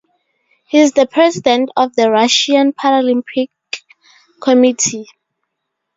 He 0.65 0.79
is 0.79 0.93
the 0.93 1.05
President 1.05 1.69
of 1.77 1.95
the 1.95 2.09
Russian 2.09 2.73
Paralympic 2.73 3.49
Committee. 4.41 5.05